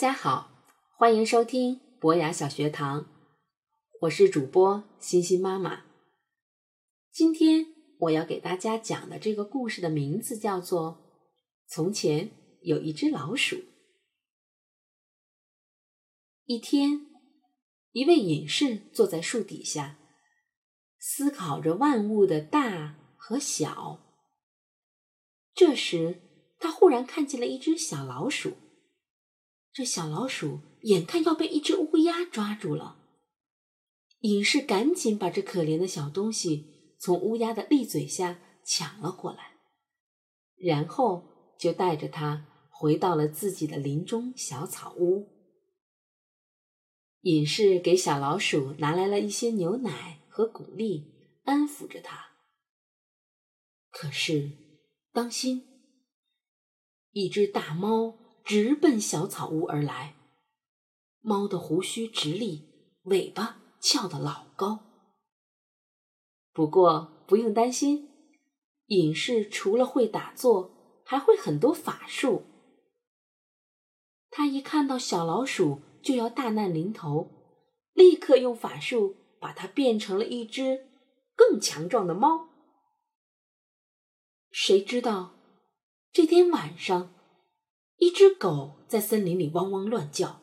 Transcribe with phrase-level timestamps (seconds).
[0.00, 0.50] 大家好，
[0.96, 3.04] 欢迎收听博雅小学堂，
[4.00, 5.82] 我是主播欣欣妈妈。
[7.12, 7.66] 今天
[7.98, 10.92] 我要给大家讲的这个故事的名字叫做
[11.70, 12.30] 《从前
[12.62, 13.56] 有一只老鼠》。
[16.46, 17.06] 一天，
[17.92, 19.98] 一位隐士坐在树底下，
[20.98, 24.00] 思考着万物的大和小。
[25.52, 26.22] 这时，
[26.58, 28.54] 他忽然看见了一只小老鼠。
[29.72, 32.98] 这小老鼠眼看要被一只乌鸦抓住了，
[34.20, 39.58] 隐士赶紧把这可怜的小东西从乌鸦的利嘴下抢了过来，
[40.56, 45.28] 然后就带着它回到了自己的林中小草屋。
[47.22, 52.30] 隐士给小老鼠拿来了一些牛奶和谷粒，安抚着它。
[53.90, 54.50] 可是，
[55.12, 55.62] 当心，
[57.12, 58.19] 一只大猫。
[58.44, 60.16] 直奔小草屋而来，
[61.20, 62.68] 猫的胡须直立，
[63.04, 64.80] 尾巴翘得老高。
[66.52, 68.08] 不过不用担心，
[68.86, 72.42] 隐士除了会打坐，还会很多法术。
[74.30, 77.30] 他一看到小老鼠就要大难临头，
[77.92, 80.88] 立刻用法术把它变成了一只
[81.36, 82.48] 更强壮的猫。
[84.50, 85.34] 谁知道
[86.12, 87.14] 这天晚上？
[88.00, 90.40] 一只狗在森林里汪汪乱叫，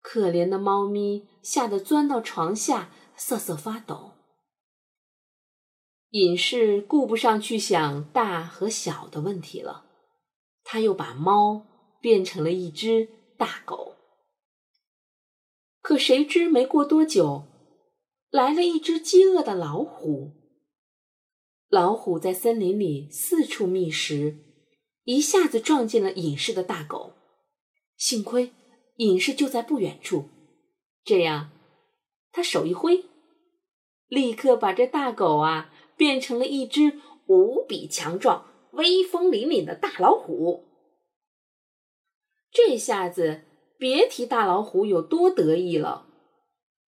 [0.00, 4.12] 可怜的猫咪吓得钻到床下瑟瑟发抖。
[6.12, 9.84] 隐士顾不上去想大和小的问题了，
[10.62, 11.66] 他又把猫
[12.00, 13.06] 变成了一只
[13.36, 13.96] 大狗。
[15.82, 17.44] 可谁知没过多久，
[18.30, 20.32] 来了一只饥饿的老虎。
[21.68, 24.53] 老虎在森林里四处觅食。
[25.04, 27.12] 一下子撞进了隐士的大狗，
[27.96, 28.52] 幸亏
[28.96, 30.30] 隐士就在不远处，
[31.04, 31.50] 这样
[32.32, 33.04] 他手一挥，
[34.08, 40.64] 立刻把这大狗啊变成了一只无比强壮、威风凛凛的大老虎。
[42.50, 43.42] 这下子
[43.76, 46.06] 别提大老虎有多得意了，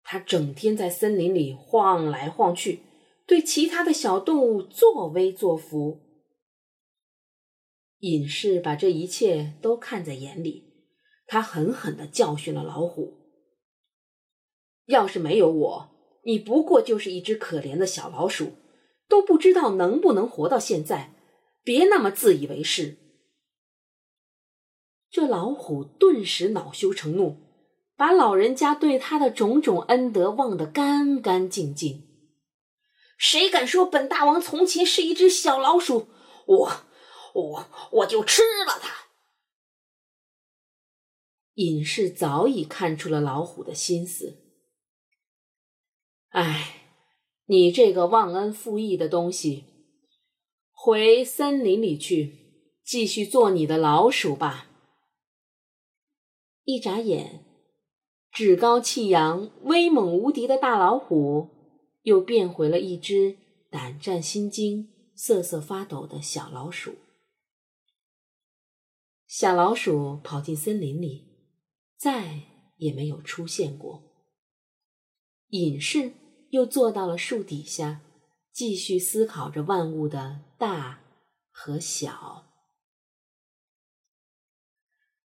[0.02, 2.80] 它整天在森林里晃来晃去，
[3.26, 6.00] 对其他的小动物作威作福。
[8.00, 10.72] 隐士把这一切都看在眼里，
[11.26, 13.14] 他狠狠的教训了老虎
[14.86, 15.90] ：“要是没有我，
[16.24, 18.52] 你不过就是一只可怜的小老鼠，
[19.08, 21.14] 都不知道能不能活到现在。
[21.64, 22.98] 别那么自以为是。”
[25.10, 27.36] 这老虎顿时恼羞成怒，
[27.96, 32.06] 把老人家对他的种种恩德忘得干干净净。
[33.16, 36.06] 谁敢说本大王从前是一只小老鼠？
[36.46, 36.87] 我。
[37.34, 39.08] 我我就吃了它。
[41.54, 44.36] 隐士早已看出了老虎的心思。
[46.28, 46.82] 哎，
[47.46, 49.64] 你这个忘恩负义的东西，
[50.70, 54.66] 回森林里去，继续做你的老鼠吧。
[56.64, 57.44] 一眨眼，
[58.30, 61.48] 趾高气扬、威猛无敌的大老虎，
[62.02, 63.36] 又变回了一只
[63.70, 66.94] 胆战心惊、瑟瑟发抖的小老鼠。
[69.28, 71.28] 小老鼠跑进森林里，
[71.98, 72.44] 再
[72.78, 74.02] 也没有出现过。
[75.50, 76.12] 隐士
[76.48, 78.00] 又坐到了树底下，
[78.52, 81.00] 继续思考着万物的大
[81.50, 82.46] 和小。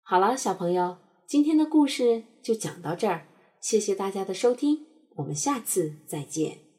[0.01, 0.97] 好了，小朋友，
[1.27, 3.29] 今天的故事就讲到这儿，
[3.61, 4.87] 谢谢大家的收听，
[5.17, 6.70] 我们下次再见。